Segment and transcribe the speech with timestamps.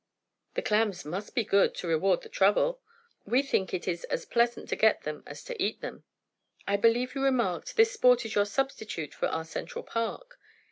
[0.55, 2.81] "The clams must be good, to reward the trouble?"
[3.23, 6.05] "We think it is as pleasant to get them as to eat them."
[6.67, 10.39] "I believe you remarked, this sport is your substitute for our Central Park?"